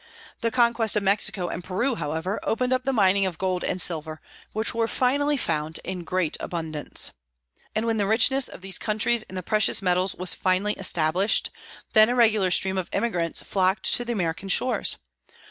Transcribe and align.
The 0.39 0.49
conquest 0.49 0.95
of 0.95 1.03
Mexico 1.03 1.49
and 1.49 1.63
Peru, 1.63 1.93
however, 1.93 2.39
opened 2.41 2.73
up 2.73 2.85
the 2.85 2.91
mining 2.91 3.27
of 3.27 3.37
gold 3.37 3.63
and 3.63 3.79
silver, 3.79 4.19
which 4.51 4.73
were 4.73 4.87
finally 4.87 5.37
found 5.37 5.79
in 5.83 6.03
great 6.03 6.35
abundance. 6.39 7.11
And 7.75 7.85
when 7.85 7.97
the 7.97 8.07
richness 8.07 8.47
of 8.47 8.61
these 8.61 8.79
countries 8.79 9.21
in 9.21 9.35
the 9.35 9.43
precious 9.43 9.79
metals 9.79 10.15
was 10.15 10.33
finally 10.33 10.73
established, 10.73 11.51
then 11.93 12.09
a 12.09 12.15
regular 12.15 12.49
stream 12.49 12.79
of 12.79 12.89
emigrants 12.91 13.43
flocked 13.43 13.93
to 13.93 14.03
the 14.03 14.13
American 14.13 14.49
shores. 14.49 14.97